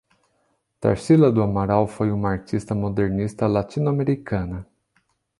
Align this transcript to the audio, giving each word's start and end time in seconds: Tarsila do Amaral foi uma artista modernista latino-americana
Tarsila 0.79 1.31
do 1.31 1.41
Amaral 1.43 1.85
foi 1.87 2.09
uma 2.11 2.27
artista 2.31 2.73
modernista 2.73 3.45
latino-americana 3.45 4.65